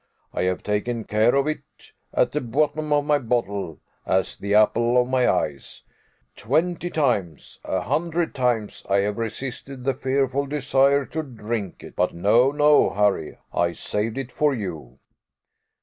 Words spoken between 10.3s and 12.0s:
desire to drink it.